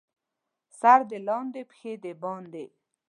[0.79, 2.65] سر دې لاندې، پښې دې باندې.